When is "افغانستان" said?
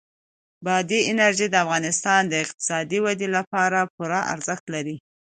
1.63-2.21